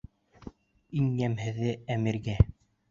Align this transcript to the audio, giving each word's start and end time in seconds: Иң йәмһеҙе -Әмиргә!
Иң 1.01 1.11
йәмһеҙе 1.21 1.77
-Әмиргә! 1.99 2.41